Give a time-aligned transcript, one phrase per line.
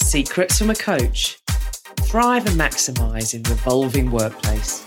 [0.00, 1.38] Secrets from a Coach.
[2.00, 4.84] Thrive and maximise in the evolving workplace.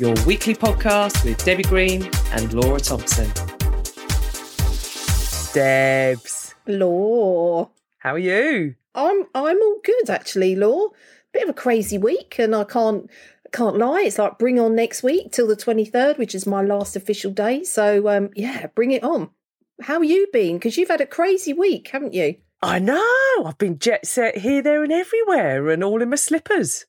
[0.00, 3.30] Your weekly podcast with Debbie Green and Laura Thompson.
[5.54, 7.70] Debs, Law.
[7.98, 8.74] how are you?
[8.94, 10.88] I'm I'm all good actually, Law.
[11.32, 13.08] Bit of a crazy week and I can't
[13.52, 16.96] can't lie, it's like bring on next week till the 23rd, which is my last
[16.96, 17.62] official day.
[17.62, 19.30] So um yeah, bring it on.
[19.82, 20.56] How you been?
[20.56, 22.36] Because you've had a crazy week, haven't you?
[22.66, 23.44] I know.
[23.46, 26.84] I've been jet set here, there, and everywhere, and all in my slippers.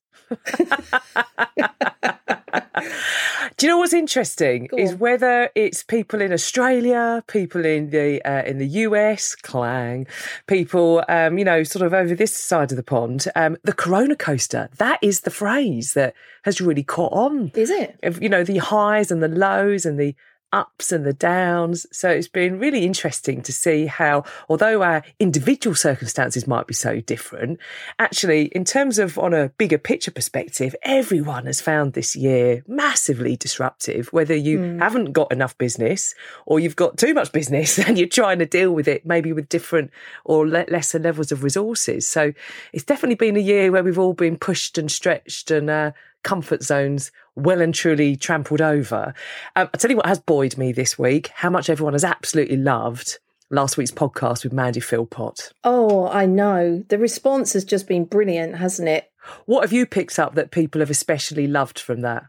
[3.58, 8.42] Do you know what's interesting is whether it's people in Australia, people in the uh,
[8.44, 10.08] in the US, clang,
[10.48, 13.28] people um, you know sort of over this side of the pond.
[13.36, 17.52] Um, the Corona coaster that is the phrase that has really caught on.
[17.54, 18.00] Is it?
[18.20, 20.16] You know the highs and the lows and the
[20.52, 21.86] ups and the downs.
[21.92, 27.02] So it's been really interesting to see how, although our individual circumstances might be so
[27.02, 27.60] different,
[28.00, 33.36] actually, in terms of on a bigger picture perspective, everyone has found this year massively
[33.36, 38.08] disruptive, whether you haven't got enough business or you've got too much business and you're
[38.08, 39.92] trying to deal with it, maybe with different
[40.26, 42.08] or le- lesser levels of resources.
[42.08, 42.34] So
[42.74, 45.92] it's definitely been a year where we've all been pushed and stretched and, uh,
[46.24, 49.14] comfort zones well and truly trampled over.
[49.56, 52.58] Um, I'll tell you what has buoyed me this week, how much everyone has absolutely
[52.58, 55.54] loved last week's podcast with Mandy Philpott.
[55.64, 56.84] Oh, I know.
[56.90, 59.12] The response has just been brilliant, hasn't it?
[59.46, 62.26] What have you picked up that people have especially loved from that?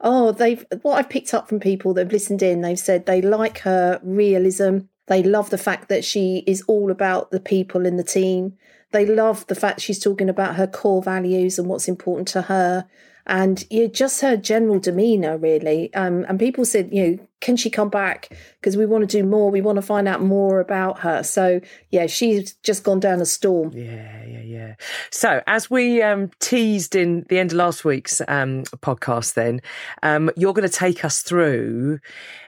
[0.00, 3.20] Oh, they've what I've picked up from people that have listened in, they've said they
[3.20, 4.78] like her realism.
[5.06, 8.56] They love the fact that she is all about the people in the team.
[8.92, 12.86] They love the fact she's talking about her core values and what's important to her.
[13.28, 15.92] And yeah, just her general demeanour, really.
[15.94, 18.36] Um, and people said, you know, can she come back?
[18.58, 19.50] Because we want to do more.
[19.50, 21.22] We want to find out more about her.
[21.22, 23.72] So yeah, she's just gone down a storm.
[23.72, 24.74] Yeah, yeah, yeah.
[25.10, 29.60] So, as we um, teased in the end of last week's um, podcast, then
[30.02, 32.00] um, you're going to take us through.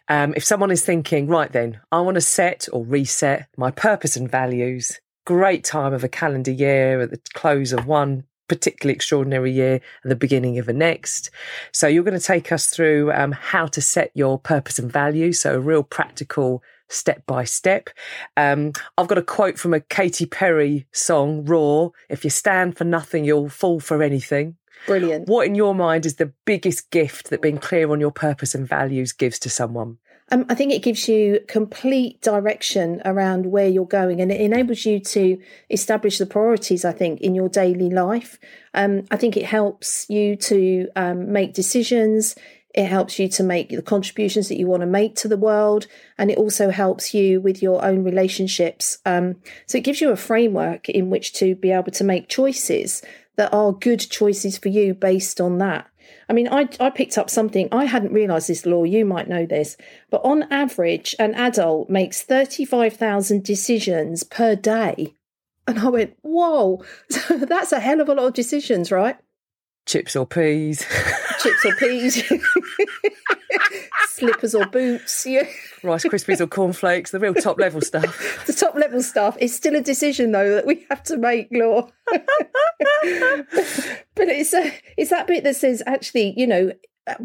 [0.08, 4.16] Um, if someone is thinking, right, then I want to set or reset my purpose
[4.16, 5.00] and values.
[5.24, 10.10] Great time of a calendar year at the close of one particularly extraordinary year and
[10.10, 11.30] the beginning of the next.
[11.72, 15.40] So, you're going to take us through um, how to set your purpose and values.
[15.40, 17.88] So, a real practical step by step.
[18.36, 21.92] Um, I've got a quote from a Katy Perry song, Roar.
[22.08, 24.56] If you stand for nothing, you'll fall for anything.
[24.86, 25.28] Brilliant.
[25.28, 28.66] What, in your mind, is the biggest gift that being clear on your purpose and
[28.66, 29.98] values gives to someone?
[30.32, 34.86] Um, I think it gives you complete direction around where you're going and it enables
[34.86, 38.38] you to establish the priorities, I think, in your daily life.
[38.72, 42.36] Um, I think it helps you to um, make decisions.
[42.72, 45.88] It helps you to make the contributions that you want to make to the world.
[46.16, 48.98] And it also helps you with your own relationships.
[49.04, 49.36] Um,
[49.66, 53.02] so it gives you a framework in which to be able to make choices
[53.34, 55.89] that are good choices for you based on that.
[56.30, 59.46] I mean, I, I picked up something, I hadn't realised this law, you might know
[59.46, 59.76] this,
[60.10, 65.16] but on average, an adult makes 35,000 decisions per day.
[65.66, 66.84] And I went, whoa,
[67.28, 69.16] that's a hell of a lot of decisions, right?
[69.86, 70.86] Chips or peas?
[71.42, 72.22] Chips or peas,
[74.20, 75.46] slippers or boots, yeah.
[75.82, 78.36] Rice Krispies or cornflakes, the real top level stuff.
[78.46, 81.88] The top level stuff is still a decision, though, that we have to make, Law.
[82.10, 82.18] but
[84.28, 86.72] it's a, it's that bit that says, actually, you know,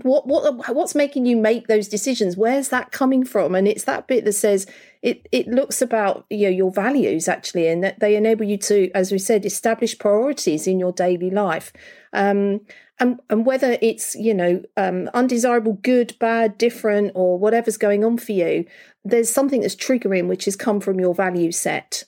[0.01, 4.07] what what what's making you make those decisions where's that coming from and it's that
[4.07, 4.65] bit that says
[5.01, 8.89] it it looks about you know your values actually and that they enable you to
[8.95, 11.73] as we said establish priorities in your daily life
[12.13, 12.61] um
[12.99, 18.17] and and whether it's you know um undesirable good bad different or whatever's going on
[18.17, 18.65] for you
[19.03, 22.03] there's something that's triggering which has come from your value set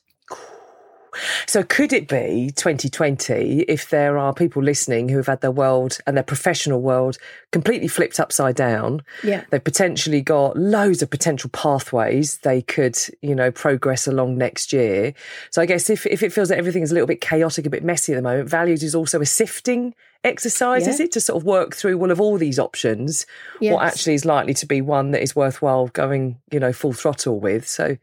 [1.48, 5.98] So, could it be 2020 if there are people listening who have had their world
[6.06, 7.18] and their professional world
[7.52, 9.02] completely flipped upside down?
[9.24, 14.72] yeah They've potentially got loads of potential pathways they could, you know, progress along next
[14.74, 15.14] year.
[15.52, 17.70] So, I guess if, if it feels that everything is a little bit chaotic, a
[17.70, 20.90] bit messy at the moment, values is also a sifting exercise, Yeah.
[20.94, 21.12] is it?
[21.14, 23.26] To sort of work through one of all these options,
[23.60, 27.40] what actually is likely to be one that is worthwhile going, you know, full throttle
[27.40, 27.68] with.
[27.68, 27.98] So,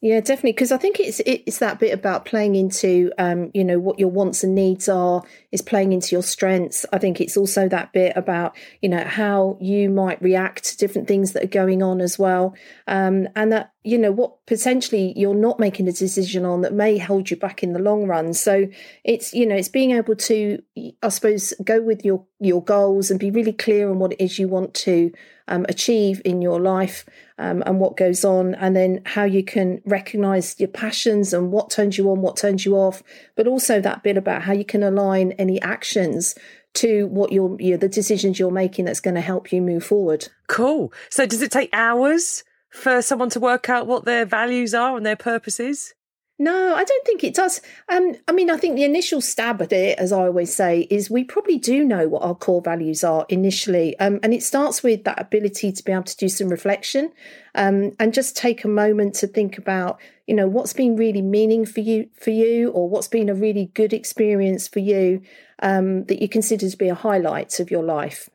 [0.00, 0.52] Yeah, definitely.
[0.52, 4.10] Because I think it's it's that bit about playing into, um, you know, what your
[4.10, 5.24] wants and needs are.
[5.50, 6.86] Is playing into your strengths.
[6.92, 11.08] I think it's also that bit about, you know, how you might react to different
[11.08, 12.54] things that are going on as well,
[12.86, 16.98] um, and that you know what potentially you're not making a decision on that may
[16.98, 18.34] hold you back in the long run.
[18.34, 18.68] So
[19.02, 20.62] it's you know it's being able to,
[21.02, 24.38] I suppose, go with your your goals and be really clear on what it is
[24.38, 25.10] you want to
[25.48, 27.04] um, achieve in your life
[27.38, 31.70] um, and what goes on, and then how you can recognize your passions and what
[31.70, 33.02] turns you on, what turns you off,
[33.36, 36.34] but also that bit about how you can align any actions
[36.74, 39.84] to what you're, you know, the decisions you're making that's going to help you move
[39.84, 40.28] forward.
[40.48, 40.92] Cool.
[41.10, 45.04] So, does it take hours for someone to work out what their values are and
[45.04, 45.94] their purposes?
[46.40, 47.60] No, I don't think it does.
[47.88, 51.10] Um, I mean, I think the initial stab at it, as I always say, is
[51.10, 53.98] we probably do know what our core values are initially.
[53.98, 57.12] Um, and it starts with that ability to be able to do some reflection
[57.56, 61.66] um, and just take a moment to think about, you know, what's been really meaning
[61.66, 65.22] for you, for you, or what's been a really good experience for you
[65.60, 68.30] um, that you consider to be a highlight of your life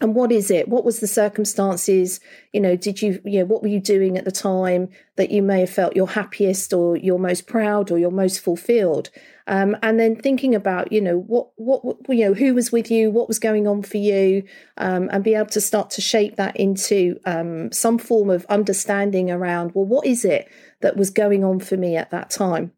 [0.00, 0.68] and what is it?
[0.68, 2.18] What was the circumstances?
[2.52, 5.42] You know did you you know what were you doing at the time that you
[5.42, 9.10] may have felt your happiest or you're most proud or you're most fulfilled?
[9.46, 13.10] Um, and then thinking about you know what what you know who was with you
[13.10, 14.44] what was going on for you
[14.78, 19.30] um, and be able to start to shape that into um, some form of understanding
[19.30, 20.48] around well what is it
[20.82, 22.72] that was going on for me at that time?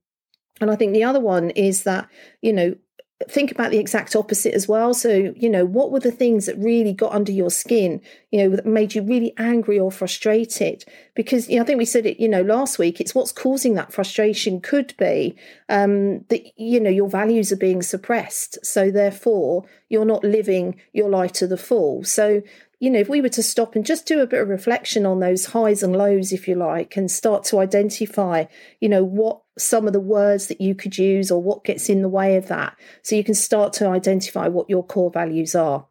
[0.61, 2.09] And I think the other one is that,
[2.41, 2.77] you know,
[3.29, 4.93] think about the exact opposite as well.
[4.93, 8.01] So, you know, what were the things that really got under your skin,
[8.31, 10.85] you know, that made you really angry or frustrated?
[11.15, 13.75] Because, you know, I think we said it, you know, last week, it's what's causing
[13.75, 15.37] that frustration could be
[15.69, 18.59] um, that, you know, your values are being suppressed.
[18.67, 22.03] So, therefore, you're not living your life to the full.
[22.05, 22.43] So,
[22.85, 25.19] you know, if we were to stop and just do a bit of reflection on
[25.19, 28.45] those highs and lows, if you like, and start to identify,
[28.79, 32.03] you know, what some of the words that you could use or what gets in
[32.03, 32.77] the way of that.
[33.01, 35.87] So you can start to identify what your core values are.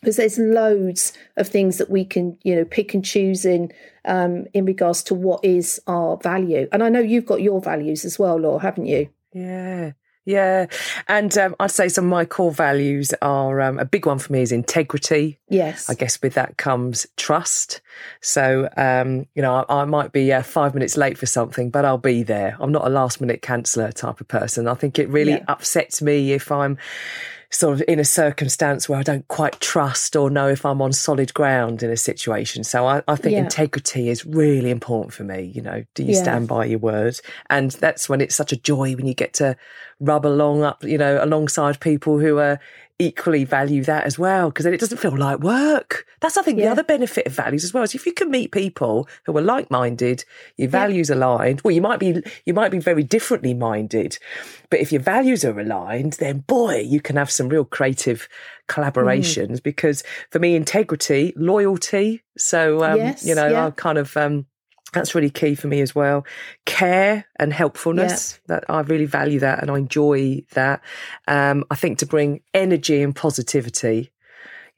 [0.00, 3.72] Because there's loads of things that we can, you know, pick and choose in
[4.04, 6.68] um, in regards to what is our value.
[6.70, 9.08] And I know you've got your values as well, Laura, haven't you?
[9.32, 9.92] Yeah.
[10.28, 10.66] Yeah.
[11.08, 14.30] And um, I'd say some of my core values are um, a big one for
[14.30, 15.38] me is integrity.
[15.48, 15.88] Yes.
[15.88, 17.80] I guess with that comes trust.
[18.20, 21.86] So, um, you know, I, I might be uh, five minutes late for something, but
[21.86, 22.58] I'll be there.
[22.60, 24.68] I'm not a last minute canceller type of person.
[24.68, 25.44] I think it really yeah.
[25.48, 26.76] upsets me if I'm
[27.50, 30.92] sort of in a circumstance where I don't quite trust or know if I'm on
[30.92, 32.62] solid ground in a situation.
[32.62, 33.40] So I, I think yeah.
[33.40, 35.50] integrity is really important for me.
[35.54, 36.22] You know, do you yeah.
[36.22, 37.18] stand by your word?
[37.48, 39.56] And that's when it's such a joy when you get to
[39.98, 42.60] rub along up, you know, alongside people who are
[42.98, 46.06] equally value that as well because then it doesn't feel like work.
[46.20, 46.66] That's I think yeah.
[46.66, 49.42] the other benefit of values as well is if you can meet people who are
[49.42, 50.24] like minded,
[50.56, 51.16] your values yeah.
[51.16, 51.60] aligned.
[51.60, 54.18] Well, you might be you might be very differently minded,
[54.70, 58.28] but if your values are aligned, then boy, you can have some real creative
[58.68, 59.58] collaborations.
[59.58, 59.62] Mm.
[59.62, 62.22] Because for me, integrity, loyalty.
[62.36, 63.66] So um, yes, you know, yeah.
[63.66, 64.46] I kind of um,
[64.92, 66.24] that's really key for me as well.
[66.64, 68.40] Care and helpfulness.
[68.48, 68.56] Yeah.
[68.56, 70.82] That I really value that and I enjoy that.
[71.26, 74.10] Um, I think to bring energy and positivity.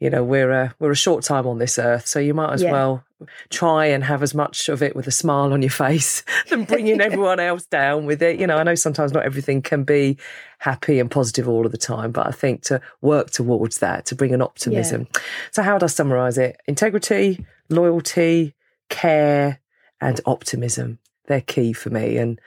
[0.00, 2.62] You know, we're a we're a short time on this earth, so you might as
[2.62, 2.72] yeah.
[2.72, 3.04] well
[3.50, 7.00] try and have as much of it with a smile on your face than bringing
[7.02, 8.40] everyone else down with it.
[8.40, 10.16] You know, I know sometimes not everything can be
[10.58, 14.14] happy and positive all of the time, but I think to work towards that, to
[14.14, 15.06] bring an optimism.
[15.14, 15.20] Yeah.
[15.52, 16.58] So, how would I summarize it?
[16.66, 18.54] Integrity, loyalty,
[18.88, 19.59] care,
[20.00, 20.98] and optimism.
[21.26, 22.16] They're key for me.
[22.16, 22.40] And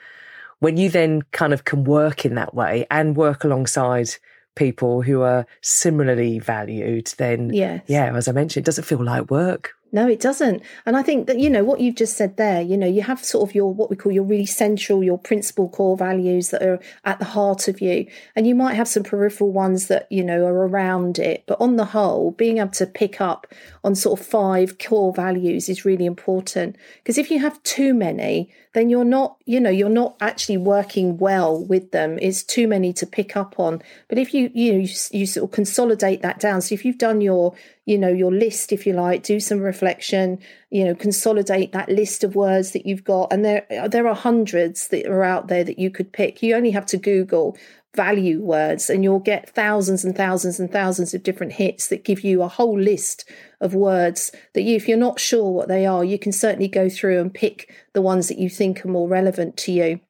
[0.58, 4.10] when you then kind of can work in that way and work alongside
[4.54, 7.82] people who are similarly valued, then yes.
[7.86, 9.74] yeah, as I mentioned, it doesn't feel like work.
[9.92, 10.60] No, it doesn't.
[10.86, 13.24] And I think that, you know, what you've just said there, you know, you have
[13.24, 16.80] sort of your, what we call your really central, your principal core values that are
[17.04, 18.06] at the heart of you.
[18.34, 21.44] And you might have some peripheral ones that, you know, are around it.
[21.46, 23.46] But on the whole, being able to pick up
[23.84, 26.76] on sort of five core values is really important.
[26.96, 31.16] Because if you have too many, then you're not, you know, you're not actually working
[31.16, 32.18] well with them.
[32.20, 33.80] It's too many to pick up on.
[34.08, 36.60] But if you, you know, you, you sort of consolidate that down.
[36.60, 37.54] So if you've done your,
[37.86, 40.40] you know, your list, if you like, do some reflection,
[40.70, 43.32] you know, consolidate that list of words that you've got.
[43.32, 46.42] And there, there are hundreds that are out there that you could pick.
[46.42, 47.56] You only have to Google
[47.94, 52.22] value words and you'll get thousands and thousands and thousands of different hits that give
[52.22, 53.28] you a whole list
[53.60, 56.88] of words that you, if you're not sure what they are, you can certainly go
[56.88, 60.00] through and pick the ones that you think are more relevant to you.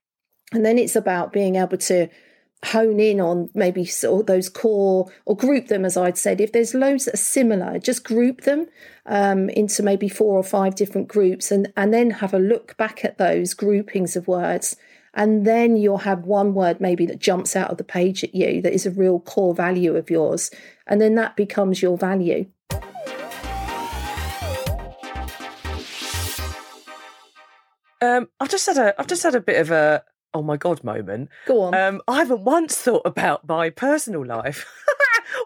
[0.53, 2.09] And then it's about being able to
[2.65, 6.53] hone in on maybe sort of those core or group them as I'd said if
[6.53, 8.67] there's loads that are similar just group them
[9.07, 13.05] um, into maybe four or five different groups and and then have a look back
[13.05, 14.77] at those groupings of words
[15.15, 18.61] and then you'll have one word maybe that jumps out of the page at you
[18.63, 20.51] that is a real core value of yours.
[20.87, 22.47] And then that becomes your value.
[28.03, 30.05] Um, I've just had a I've just had a bit of a
[30.35, 31.31] oh my god moment.
[31.47, 31.75] Go on.
[31.75, 34.67] Um, I haven't once thought about my personal life.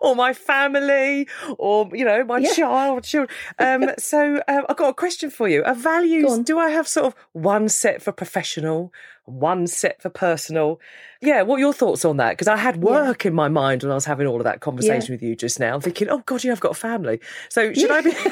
[0.00, 1.28] or my family
[1.58, 2.52] or you know my yeah.
[2.52, 6.70] child children um, so um, i've got a question for you are values do i
[6.70, 8.92] have sort of one set for professional
[9.24, 10.80] one set for personal
[11.20, 13.28] yeah what are your thoughts on that because i had work yeah.
[13.28, 15.14] in my mind when i was having all of that conversation yeah.
[15.14, 18.00] with you just now thinking oh god you have got a family so should i
[18.00, 18.12] be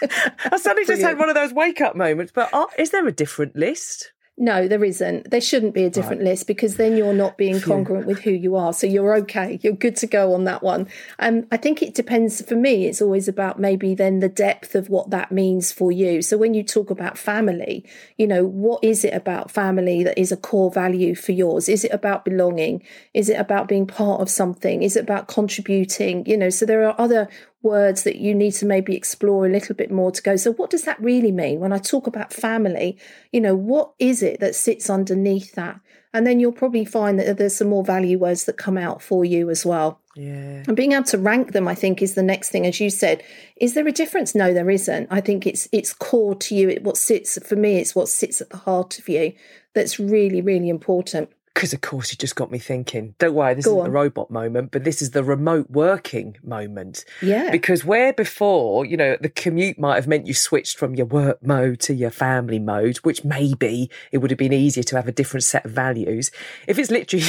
[0.50, 2.32] I suddenly just had one of those wake up moments.
[2.34, 4.12] But are, is there a different list?
[4.42, 5.30] No, there isn't.
[5.30, 6.30] There shouldn't be a different right.
[6.30, 8.72] list because then you're not being congruent with who you are.
[8.72, 9.60] So you're okay.
[9.60, 10.88] You're good to go on that one.
[11.18, 12.40] Um, I think it depends.
[12.40, 16.22] For me, it's always about maybe then the depth of what that means for you.
[16.22, 17.84] So when you talk about family,
[18.16, 21.68] you know, what is it about family that is a core value for yours?
[21.68, 22.82] Is it about belonging?
[23.12, 24.82] Is it about being part of something?
[24.82, 26.24] Is it about contributing?
[26.24, 27.28] You know, so there are other
[27.62, 30.70] words that you need to maybe explore a little bit more to go so what
[30.70, 31.60] does that really mean?
[31.60, 32.98] When i talk about family
[33.32, 35.80] you know what is it that sits underneath that?
[36.12, 39.24] And then you'll probably find that there's some more value words that come out for
[39.24, 40.00] you as well.
[40.16, 40.64] Yeah.
[40.66, 42.66] And being able to rank them i think is the next thing.
[42.66, 43.22] As you said
[43.56, 44.34] is there a difference?
[44.34, 45.08] No there isn't.
[45.10, 46.68] I think it's it's core to you.
[46.68, 49.34] It what sits for me it's what sits at the heart of you
[49.74, 53.14] that's really really important because of course you just got me thinking.
[53.18, 53.84] Don't worry this Go isn't on.
[53.86, 57.04] the robot moment but this is the remote working moment.
[57.20, 57.50] Yeah.
[57.50, 61.44] Because where before you know the commute might have meant you switched from your work
[61.44, 65.12] mode to your family mode which maybe it would have been easier to have a
[65.12, 66.30] different set of values.
[66.66, 67.26] If it's literally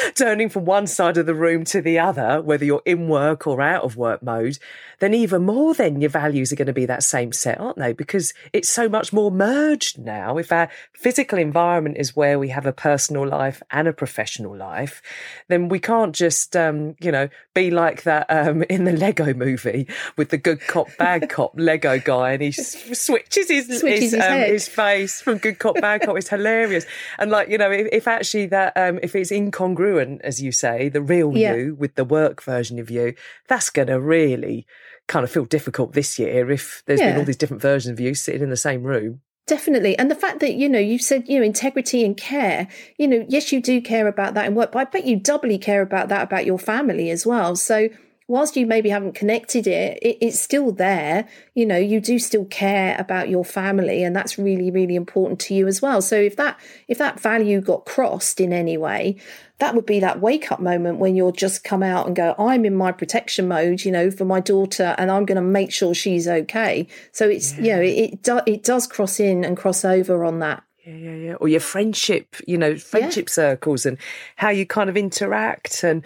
[0.14, 3.60] turning from one side of the room to the other whether you're in work or
[3.60, 4.58] out of work mode
[5.00, 7.92] then even more then your values are going to be that same set aren't they?
[7.92, 10.38] Because it's so much more merged now.
[10.38, 14.56] If our physical environment is where we have a personal life life and a professional
[14.56, 15.02] life,
[15.48, 19.88] then we can't just, um, you know, be like that um, in the Lego movie
[20.16, 24.14] with the good cop, bad cop Lego guy and he switches his, switches his, his,
[24.14, 26.16] um, his, face from good cop, bad cop.
[26.16, 26.86] It's hilarious.
[27.18, 30.88] And like, you know, if, if actually that, um, if it's incongruent, as you say,
[30.88, 31.54] the real yeah.
[31.54, 33.14] you with the work version of you,
[33.48, 34.66] that's going to really
[35.08, 37.10] kind of feel difficult this year if there's yeah.
[37.10, 39.20] been all these different versions of you sitting in the same room.
[39.46, 39.98] Definitely.
[39.98, 42.68] And the fact that, you know, you said, you know, integrity and care,
[42.98, 45.58] you know, yes, you do care about that in work, but I bet you doubly
[45.58, 47.56] care about that about your family as well.
[47.56, 47.88] So
[48.30, 51.26] whilst you maybe haven't connected it, it, it's still there.
[51.54, 55.54] You know, you do still care about your family, and that's really, really important to
[55.54, 56.00] you as well.
[56.00, 59.16] So if that if that value got crossed in any way,
[59.58, 62.64] that would be that wake up moment when you'll just come out and go, I'm
[62.64, 65.92] in my protection mode, you know, for my daughter, and I'm going to make sure
[65.92, 66.86] she's okay.
[67.10, 67.62] So it's, yeah.
[67.62, 70.62] you know, it, it, do, it does cross in and cross over on that.
[70.86, 71.34] Yeah, yeah, yeah.
[71.34, 73.32] Or your friendship, you know, friendship yeah.
[73.32, 73.98] circles and
[74.36, 75.84] how you kind of interact.
[75.84, 76.02] And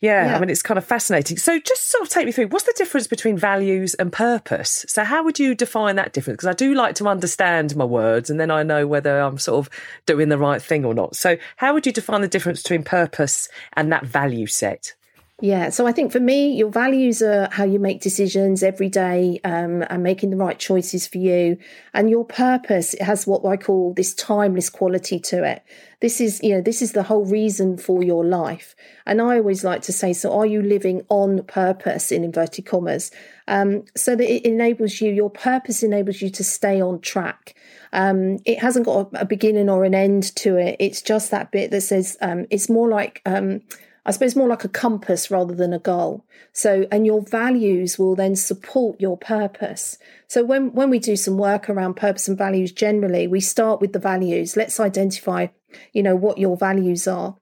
[0.00, 1.36] yeah, yeah, I mean, it's kind of fascinating.
[1.36, 4.84] So just sort of take me through what's the difference between values and purpose?
[4.88, 6.38] So, how would you define that difference?
[6.38, 9.64] Because I do like to understand my words and then I know whether I'm sort
[9.64, 9.72] of
[10.06, 11.14] doing the right thing or not.
[11.14, 14.94] So, how would you define the difference between purpose and that value set?
[15.42, 19.38] Yeah, so I think for me, your values are how you make decisions every day
[19.44, 21.58] um, and making the right choices for you.
[21.92, 25.62] And your purpose has what I call this timeless quality to it.
[26.00, 28.74] This is, you know, this is the whole reason for your life.
[29.04, 33.10] And I always like to say, so are you living on purpose in inverted commas?
[33.46, 37.54] Um, so that it enables you, your purpose enables you to stay on track.
[37.92, 40.76] Um, it hasn't got a, a, beginning or an end to it.
[40.80, 43.60] It's just that bit that says um, it's more like um,
[44.06, 46.24] I suppose more like a compass rather than a goal.
[46.52, 49.98] So, and your values will then support your purpose.
[50.28, 53.92] So when, when we do some work around purpose and values generally, we start with
[53.92, 54.56] the values.
[54.56, 55.48] Let's identify,
[55.92, 57.36] you know, what your values are.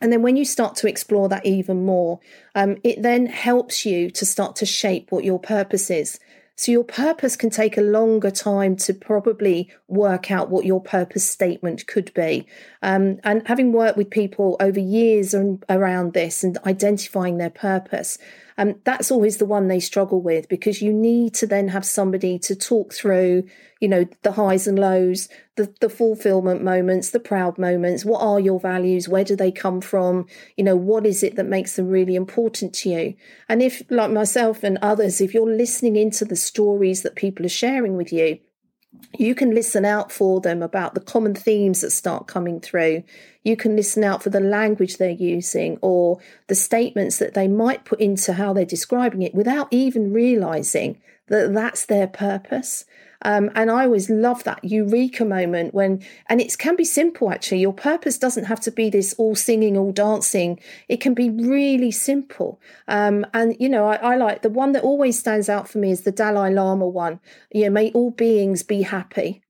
[0.00, 2.18] And then when you start to explore that even more,
[2.56, 6.18] um, it then helps you to start to shape what your purpose is.
[6.60, 11.26] So your purpose can take a longer time to probably work out what your purpose
[11.26, 12.46] statement could be.
[12.82, 15.34] Um, and having worked with people over years
[15.70, 18.18] around this and identifying their purpose,
[18.58, 22.38] um, that's always the one they struggle with because you need to then have somebody
[22.40, 23.44] to talk through,
[23.80, 28.04] you know, the highs and lows, the, the fulfillment moments, the proud moments.
[28.04, 29.08] What are your values?
[29.08, 30.26] Where do they come from?
[30.56, 33.14] You know, what is it that makes them really important to you?
[33.48, 37.50] And if, like myself and others, if you're listening into the stories that people are
[37.50, 38.38] sharing with you,
[39.18, 43.04] you can listen out for them about the common themes that start coming through.
[43.42, 47.84] You can listen out for the language they're using or the statements that they might
[47.84, 52.84] put into how they're describing it without even realizing that that's their purpose.
[53.22, 57.60] Um, and I always love that eureka moment when, and it can be simple actually.
[57.60, 60.58] Your purpose doesn't have to be this all singing, all dancing.
[60.88, 62.60] It can be really simple.
[62.88, 65.90] Um, and, you know, I, I, like the one that always stands out for me
[65.90, 67.20] is the Dalai Lama one.
[67.52, 69.42] You know, may all beings be happy.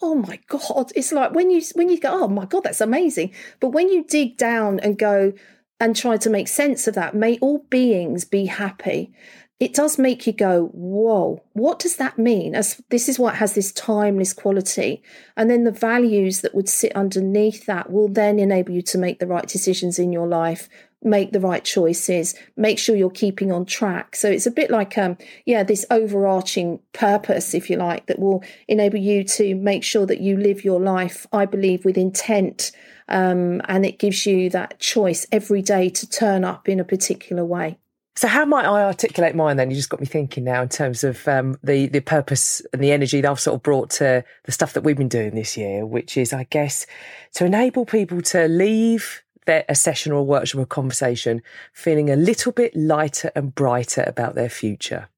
[0.00, 0.92] Oh my God.
[0.94, 3.32] It's like when you, when you go, oh my God, that's amazing.
[3.60, 5.32] But when you dig down and go,
[5.80, 7.14] and try to make sense of that.
[7.14, 9.12] May all beings be happy.
[9.60, 12.54] It does make you go, whoa, what does that mean?
[12.54, 15.02] As this is what has this timeless quality.
[15.36, 19.18] And then the values that would sit underneath that will then enable you to make
[19.18, 20.68] the right decisions in your life,
[21.02, 24.16] make the right choices, make sure you're keeping on track.
[24.16, 28.42] So it's a bit like, um, yeah, this overarching purpose, if you like, that will
[28.66, 32.72] enable you to make sure that you live your life, I believe, with intent.
[33.08, 37.44] Um, and it gives you that choice every day to turn up in a particular
[37.44, 37.78] way.
[38.18, 39.70] So how might I articulate mine then?
[39.70, 42.90] You just got me thinking now in terms of um, the the purpose and the
[42.90, 45.86] energy that I've sort of brought to the stuff that we've been doing this year,
[45.86, 46.84] which is, I guess,
[47.34, 52.16] to enable people to leave their, a session or a workshop or conversation feeling a
[52.16, 55.08] little bit lighter and brighter about their future.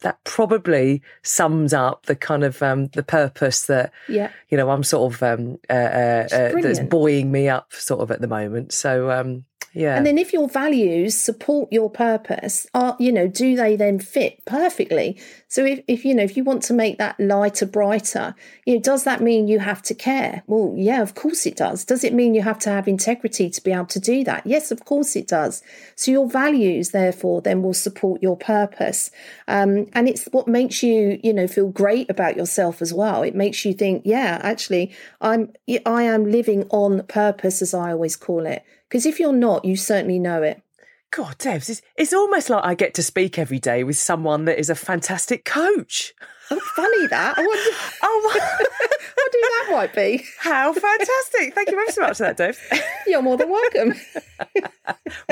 [0.00, 4.30] That probably sums up the kind of um, the purpose that yeah.
[4.50, 8.10] you know I'm sort of um, uh, uh, uh, that's buoying me up sort of
[8.10, 8.72] at the moment.
[8.72, 9.44] So um,
[9.76, 9.94] yeah.
[9.94, 14.42] And then if your values support your purpose, are you know, do they then fit
[14.46, 15.18] perfectly?
[15.48, 18.80] So if, if you know, if you want to make that lighter, brighter, you know,
[18.80, 20.42] does that mean you have to care?
[20.46, 21.84] Well, yeah, of course it does.
[21.84, 24.46] Does it mean you have to have integrity to be able to do that?
[24.46, 25.62] Yes, of course it does.
[25.94, 29.10] So your values, therefore, then will support your purpose.
[29.46, 33.22] Um, and it's what makes you, you know, feel great about yourself as well.
[33.22, 34.90] It makes you think, yeah, actually,
[35.20, 35.52] I'm
[35.84, 38.64] I am living on purpose, as I always call it.
[38.88, 40.62] Because if you're not, you certainly know it.
[41.10, 44.58] God, Debs, it's, it's almost like I get to speak every day with someone that
[44.58, 46.12] is a fantastic coach.
[46.50, 47.38] Oh, funny that.
[47.38, 47.70] I wonder,
[48.02, 48.58] oh, oh
[49.14, 50.24] what do that might be.
[50.38, 51.54] How fantastic.
[51.54, 52.58] Thank you very so much for that, Dave.
[53.06, 53.94] You're more than welcome.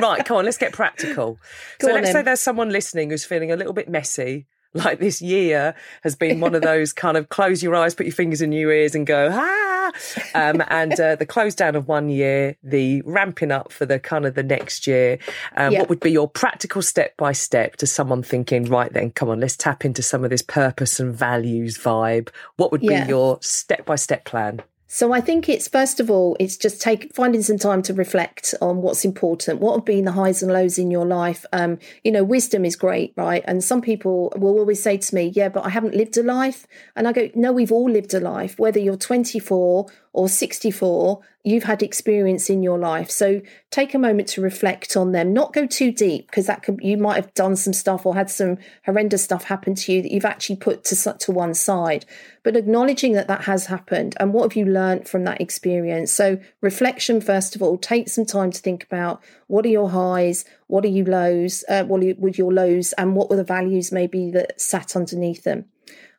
[0.00, 1.38] right, come on, let's get practical.
[1.78, 2.14] Go so let's then.
[2.14, 4.46] say there's someone listening who's feeling a little bit messy
[4.84, 8.14] like this year has been one of those kind of close your eyes, put your
[8.14, 9.92] fingers in your ears and go, ah.
[10.34, 14.26] Um, and uh, the close down of one year, the ramping up for the kind
[14.26, 15.18] of the next year.
[15.56, 15.80] Um, yep.
[15.80, 19.40] What would be your practical step by step to someone thinking, right then, come on,
[19.40, 22.30] let's tap into some of this purpose and values vibe?
[22.56, 24.62] What would be your step by step plan?
[24.86, 28.54] So I think it's first of all, it's just take finding some time to reflect
[28.60, 31.46] on what's important, what have been the highs and lows in your life.
[31.52, 33.42] Um, you know, wisdom is great, right?
[33.46, 36.66] And some people will always say to me, "Yeah, but I haven't lived a life."
[36.94, 41.64] And I go, "No, we've all lived a life, whether you're 24 or 64, you've
[41.64, 43.10] had experience in your life.
[43.10, 46.80] So take a moment to reflect on them, not go too deep because that could,
[46.82, 50.10] you might have done some stuff or had some horrendous stuff happen to you that
[50.10, 52.06] you've actually put to, to one side,
[52.42, 56.10] but acknowledging that that has happened and what have you learned from that experience.
[56.10, 60.46] So reflection, first of all, take some time to think about what are your highs,
[60.66, 64.30] what are you lows, uh, what are your lows and what were the values maybe
[64.30, 65.66] that sat underneath them.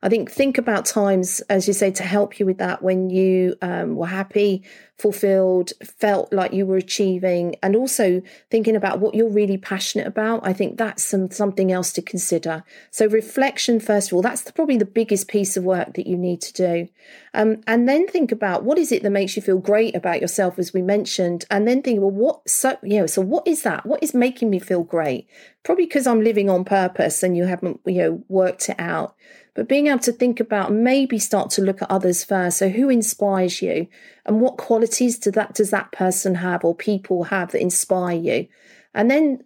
[0.05, 3.55] I think think about times, as you say, to help you with that when you
[3.63, 4.61] um, were happy,
[4.99, 10.45] fulfilled, felt like you were achieving, and also thinking about what you're really passionate about.
[10.45, 12.63] I think that's some, something else to consider.
[12.91, 16.17] So reflection, first of all, that's the, probably the biggest piece of work that you
[16.17, 16.87] need to do,
[17.33, 20.59] um, and then think about what is it that makes you feel great about yourself,
[20.59, 23.87] as we mentioned, and then think, well, what so you know, so what is that?
[23.87, 25.27] What is making me feel great?
[25.63, 29.15] Probably because I'm living on purpose, and you haven't you know worked it out
[29.55, 32.57] but being able to think about maybe start to look at others first.
[32.57, 33.87] So who inspires you
[34.25, 38.47] and what qualities do that does that person have or people have that inspire you?
[38.93, 39.43] And then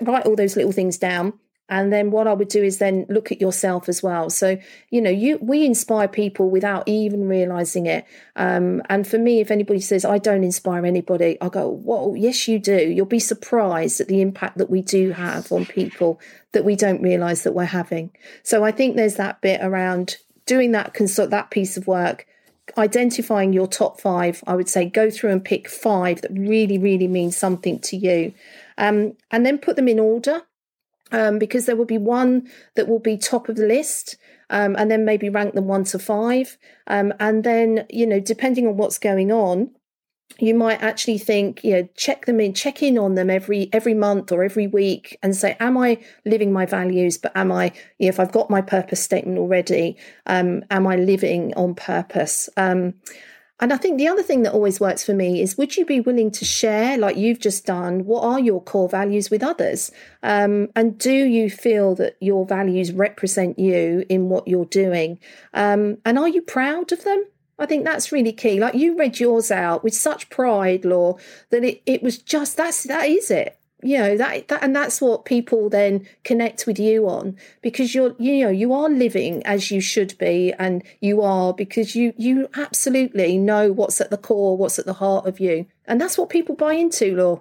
[0.00, 1.34] write all those little things down
[1.70, 4.28] and then what I would do is then look at yourself as well.
[4.28, 4.58] So,
[4.90, 8.04] you know, you we inspire people without even realizing it.
[8.34, 12.48] Um, and for me, if anybody says I don't inspire anybody, I go, "Well, yes,
[12.48, 16.20] you do." You'll be surprised at the impact that we do have on people
[16.52, 18.10] that we don't realize that we're having.
[18.42, 22.26] So, I think there's that bit around doing that consult that piece of work
[22.78, 27.08] identifying your top five, I would say go through and pick five that really, really
[27.08, 28.32] mean something to you.
[28.78, 30.42] Um, and then put them in order
[31.12, 34.16] um, because there will be one that will be top of the list.
[34.52, 36.58] Um, and then maybe rank them one to five.
[36.88, 39.70] Um, and then, you know, depending on what's going on,
[40.38, 43.94] you might actually think, you know, check them in, check in on them every every
[43.94, 47.18] month or every week, and say, "Am I living my values?
[47.18, 49.96] But am I, you know, if I've got my purpose statement already,
[50.26, 52.94] um, am I living on purpose?" Um,
[53.60, 56.00] and I think the other thing that always works for me is would you be
[56.00, 59.92] willing to share, like you've just done, what are your core values with others?
[60.22, 65.18] Um, and do you feel that your values represent you in what you're doing?
[65.52, 67.24] Um, and are you proud of them?
[67.58, 68.58] I think that's really key.
[68.58, 71.18] Like you read yours out with such pride, Law,
[71.50, 75.00] that it, it was just that's that is it you know that, that and that's
[75.00, 79.70] what people then connect with you on because you're you know you are living as
[79.70, 84.56] you should be and you are because you you absolutely know what's at the core
[84.56, 87.40] what's at the heart of you and that's what people buy into law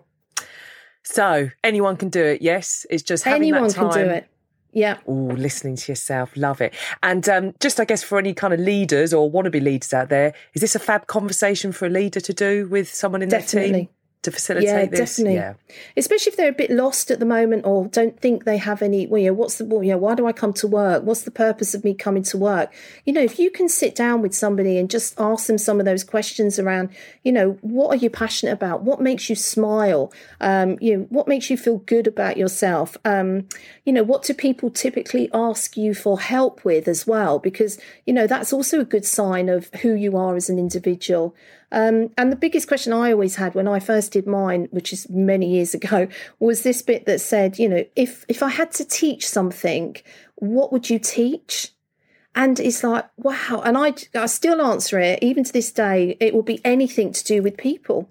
[1.03, 2.41] So anyone can do it.
[2.41, 3.91] Yes, it's just having anyone that time.
[3.91, 4.27] can do it.
[4.71, 4.97] Yeah.
[5.07, 6.75] Oh, listening to yourself, love it.
[7.01, 10.33] And um, just, I guess, for any kind of leaders or wannabe leaders out there,
[10.53, 13.71] is this a fab conversation for a leader to do with someone in Definitely.
[13.71, 13.89] their team?
[14.29, 15.17] To facilitate yeah, this?
[15.17, 15.35] Definitely.
[15.35, 15.53] Yeah,
[15.97, 19.07] especially if they're a bit lost at the moment or don't think they have any.
[19.07, 19.65] Well, you know, what's the?
[19.65, 21.03] Well, you know, why do I come to work?
[21.03, 22.71] What's the purpose of me coming to work?
[23.05, 25.85] You know, if you can sit down with somebody and just ask them some of
[25.85, 26.89] those questions around,
[27.23, 28.83] you know, what are you passionate about?
[28.83, 30.11] What makes you smile?
[30.41, 32.97] Um, you know, what makes you feel good about yourself?
[33.05, 33.47] Um,
[33.85, 37.39] you know, what do people typically ask you for help with as well?
[37.39, 41.35] Because you know that's also a good sign of who you are as an individual.
[41.71, 45.09] Um, and the biggest question I always had when I first did mine, which is
[45.09, 46.07] many years ago,
[46.39, 49.95] was this bit that said, you know, if if I had to teach something,
[50.35, 51.73] what would you teach?
[52.35, 53.61] And it's like, wow.
[53.65, 57.23] And I, I still answer it, even to this day, it will be anything to
[57.23, 58.09] do with people.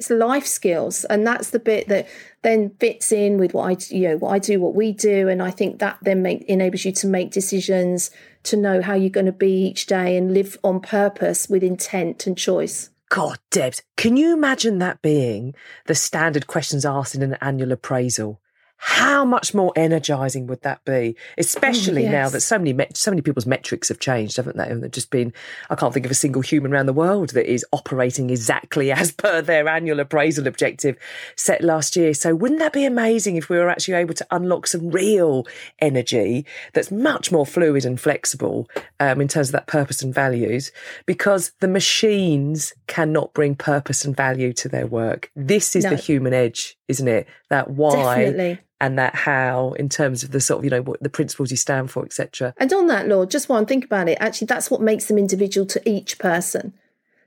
[0.00, 1.04] It's life skills.
[1.04, 2.08] And that's the bit that
[2.40, 5.28] then fits in with what I, you know, what I do, what we do.
[5.28, 8.10] And I think that then make, enables you to make decisions,
[8.44, 12.26] to know how you're going to be each day and live on purpose with intent
[12.26, 12.88] and choice.
[13.10, 18.40] God, Debs, can you imagine that being the standard questions asked in an annual appraisal?
[18.82, 21.14] How much more energizing would that be?
[21.36, 22.12] Especially yes.
[22.12, 24.66] now that so many met- so many people's metrics have changed, haven't they?
[24.66, 25.34] And they've just been
[25.68, 29.12] I can't think of a single human around the world that is operating exactly as
[29.12, 30.96] per their annual appraisal objective
[31.36, 32.14] set last year.
[32.14, 35.46] So wouldn't that be amazing if we were actually able to unlock some real
[35.80, 38.66] energy that's much more fluid and flexible
[38.98, 40.72] um, in terms of that purpose and values?
[41.04, 45.30] Because the machines cannot bring purpose and value to their work.
[45.36, 45.90] This is No.
[45.90, 47.26] the human edge, isn't it?
[47.50, 48.60] That why Definitely.
[48.80, 51.56] And that how in terms of the sort of you know what the principles you
[51.56, 54.80] stand for etc And on that, Lord, just one think about it, actually, that's what
[54.80, 56.72] makes them individual to each person.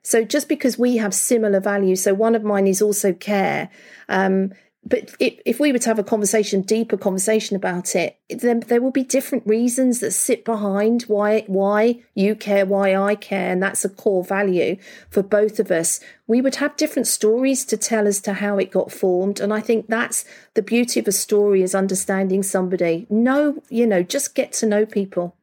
[0.02, 3.70] So just because we have similar values, so one of mine is also care.
[4.10, 4.54] Um,
[4.86, 8.92] but if, we were to have a conversation, deeper conversation about it, then there will
[8.92, 13.86] be different reasons that sit behind why why you care, why I care, and that's
[13.86, 14.76] a core value
[15.10, 16.02] for both of us.
[16.28, 19.62] We would have different stories to tell as to how it got formed, and I
[19.62, 23.08] think that's the beauty of a story is understanding somebody.
[23.10, 25.36] No, you know, just get to know people.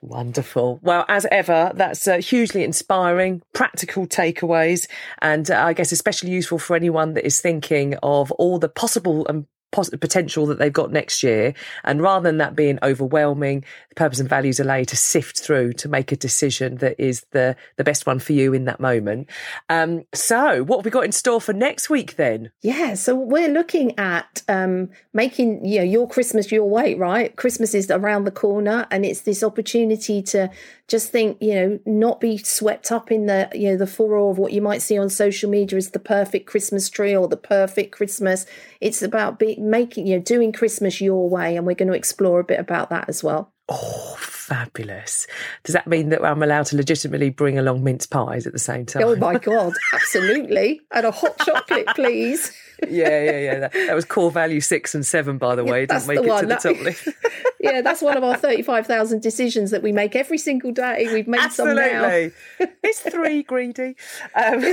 [0.00, 0.78] Wonderful.
[0.82, 4.88] Well as ever that's uh, hugely inspiring practical takeaways
[5.20, 9.26] and uh, i guess especially useful for anyone that is thinking of all the possible
[9.26, 11.54] and potential that they've got next year
[11.84, 15.72] and rather than that being overwhelming the purpose and values allow you to sift through
[15.72, 19.28] to make a decision that is the the best one for you in that moment
[19.68, 23.52] um so what have we got in store for next week then Yeah, so we're
[23.52, 27.34] looking at um, making you know your Christmas your way, right?
[27.36, 30.50] Christmas is around the corner, and it's this opportunity to
[30.88, 34.38] just think, you know, not be swept up in the you know the furor of
[34.38, 37.92] what you might see on social media as the perfect Christmas tree or the perfect
[37.92, 38.46] Christmas.
[38.80, 42.40] It's about be, making you know doing Christmas your way, and we're going to explore
[42.40, 43.52] a bit about that as well.
[43.68, 45.26] Oh, fabulous.
[45.64, 48.82] Does that mean that I'm allowed to legitimately bring along mince pies at the same
[48.82, 49.02] oh, time?
[49.04, 50.80] Oh my god, absolutely!
[50.90, 52.52] And a hot chocolate, please.
[52.88, 53.58] yeah, yeah, yeah.
[53.60, 55.84] That, that was core value six and seven, by the way.
[55.84, 57.08] It that's didn't make the it to the That- top list.
[57.60, 61.06] yeah, that's one of our 35,000 decisions that we make every single day.
[61.12, 62.28] We've made some now.
[62.82, 63.94] It's three greedy.
[64.34, 64.64] Um,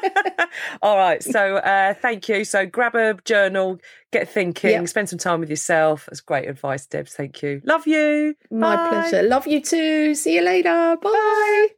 [0.82, 1.22] all right.
[1.22, 2.44] So uh, thank you.
[2.44, 3.78] So grab a journal,
[4.12, 4.88] get thinking, Yep.
[4.88, 6.06] spend some time with yourself.
[6.06, 7.14] That's great advice, Debs.
[7.14, 7.62] Thank you.
[7.64, 8.34] Love you.
[8.50, 8.88] My Bye.
[8.88, 9.22] pleasure.
[9.22, 10.14] Love you too.
[10.14, 10.96] See you later.
[11.00, 11.68] Bye.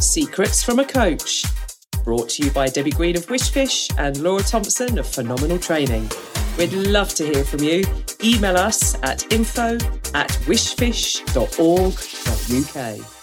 [0.00, 1.44] Secrets from a Coach.
[2.04, 6.10] Brought to you by Debbie Green of Wishfish and Laura Thompson of Phenomenal Training.
[6.58, 7.84] We'd love to hear from you.
[8.22, 9.74] Email us at info
[10.14, 13.19] at wishfish.org.uk.